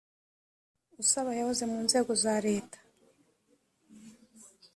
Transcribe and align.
usaba 1.01 1.29
yahoze 1.37 1.63
mu 1.71 1.77
nzego 1.85 2.11
za 2.23 2.35
leta 2.47 2.79